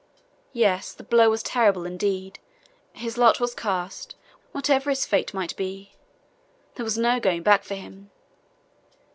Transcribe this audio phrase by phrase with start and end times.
[0.53, 2.39] Yes, the blow was terrible indeed.
[2.93, 4.15] His lot was cast,
[4.51, 5.93] whatever his fate might be;
[6.73, 8.09] there was no going back for him!